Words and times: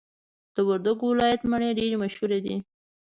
د 0.55 0.57
وردګو 0.67 1.05
ولایت 1.11 1.41
مڼي 1.51 1.69
ډیري 1.79 1.97
مشهور 2.03 2.31
دي. 2.45 2.55